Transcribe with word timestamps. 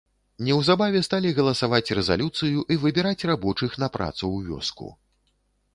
Неўзабаве 0.45 1.01
сталі 1.07 1.33
галасаваць 1.39 1.93
рэзалюцыю 1.99 2.65
і 2.75 2.81
выбіраць 2.85 3.25
рабочых 3.35 3.71
на 3.83 3.87
працу 3.99 4.23
ў 4.35 4.39
вёску. 4.53 4.93